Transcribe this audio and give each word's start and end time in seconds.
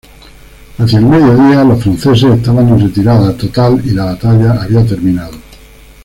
Hacia 0.79 0.97
el 0.97 1.05
mediodía, 1.05 1.63
los 1.63 1.83
franceses 1.83 2.23
estaban 2.35 2.67
en 2.69 2.79
retirada 2.87 3.37
total 3.37 3.79
y 3.85 3.91
la 3.91 4.05
batalla 4.05 4.63
había 4.63 4.83
terminado. 4.83 5.35